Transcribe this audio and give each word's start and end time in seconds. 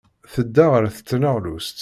Tedda 0.33 0.65
ɣer 0.71 0.83
tneɣlust. 0.97 1.77